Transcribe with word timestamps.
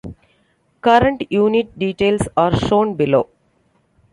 Current 0.81 1.27
unit 1.31 1.77
details 1.77 2.21
are 2.35 2.57
shown 2.57 2.95
below. 2.95 3.29